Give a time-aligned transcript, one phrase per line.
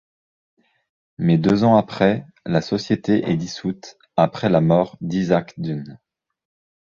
[1.19, 5.99] Mais deux ans après, la société est dissoute, après la mort d'Isaac Dunn.